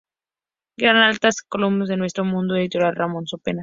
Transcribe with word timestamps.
Gran 0.77 0.97
Atlas 0.97 1.43
Columbus 1.47 1.87
de 1.89 1.95
Nuestro 1.97 2.25
Mundo.Editorial 2.25 2.95
Ramón 2.95 3.27
Sopena. 3.27 3.59